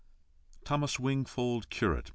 [0.65, 2.09] THOMAS WINGFOLD, CURATE.